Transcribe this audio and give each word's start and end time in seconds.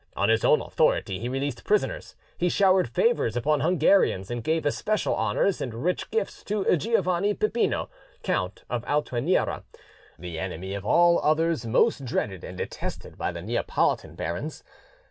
On 0.15 0.29
his 0.29 0.43
own 0.43 0.61
authority 0.61 1.19
he 1.19 1.29
released 1.29 1.63
prisoners; 1.63 2.15
he 2.35 2.49
showered 2.49 2.89
favours 2.89 3.37
upon 3.37 3.59
Hungarians, 3.59 4.31
and 4.31 4.43
gave 4.43 4.65
especial 4.65 5.15
honours 5.15 5.61
and 5.61 5.83
rich 5.83 6.09
gifts 6.09 6.43
to 6.45 6.75
Giovanni 6.75 7.35
Pipino, 7.35 7.87
Count 8.23 8.63
of 8.67 8.83
Altanuera, 8.85 9.61
the 10.17 10.39
enemy 10.39 10.73
of 10.73 10.87
all 10.87 11.19
others 11.21 11.67
most 11.67 12.03
dreaded 12.03 12.43
and 12.43 12.57
detested 12.57 13.15
by 13.15 13.31
the 13.31 13.43
Neapolitan 13.43 14.15
barons. 14.15 14.63